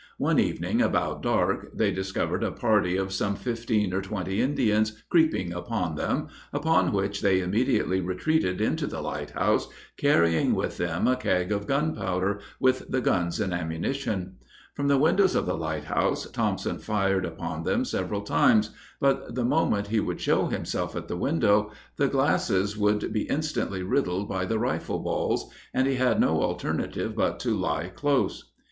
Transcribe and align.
One 0.17 0.39
evening 0.39 0.81
about 0.81 1.21
dark 1.21 1.73
they 1.77 1.91
discovered 1.91 2.43
a 2.43 2.51
party 2.51 2.97
of 2.97 3.13
some 3.13 3.35
fifteen 3.35 3.93
or 3.93 4.01
twenty 4.01 4.41
Indians 4.41 4.93
creeping 5.11 5.53
upon 5.53 5.93
them, 5.93 6.27
upon 6.51 6.91
which 6.91 7.21
they 7.21 7.39
immediately 7.39 8.01
retreated 8.01 8.61
into 8.61 8.87
the 8.87 8.99
lighthouse, 8.99 9.67
carrying 9.97 10.55
with 10.55 10.77
them 10.77 11.07
a 11.07 11.15
keg 11.15 11.51
of 11.51 11.67
gunpowder, 11.67 12.39
with 12.59 12.87
the 12.89 12.99
guns 12.99 13.39
and 13.39 13.53
ammunition. 13.53 14.37
From 14.75 14.87
the 14.87 14.97
windows 14.97 15.35
of 15.35 15.45
the 15.45 15.53
lighthouse 15.55 16.25
Thompson 16.31 16.79
fired 16.79 17.23
upon 17.23 17.61
them 17.61 17.85
several 17.85 18.21
times, 18.21 18.71
but 18.99 19.35
the 19.35 19.45
moment 19.45 19.89
he 19.89 19.99
would 19.99 20.19
show 20.19 20.47
himself 20.47 20.95
at 20.95 21.09
the 21.09 21.15
window, 21.15 21.69
the 21.97 22.07
glasses 22.07 22.75
would 22.75 23.13
be 23.13 23.27
instantly 23.29 23.83
riddled 23.83 24.27
by 24.27 24.45
the 24.45 24.57
rifle 24.57 24.97
balls, 24.97 25.51
and 25.75 25.85
he 25.85 25.97
had 25.97 26.19
no 26.19 26.41
alternative 26.41 27.13
but 27.15 27.39
to 27.41 27.55
lie 27.55 27.87
close. 27.89 28.51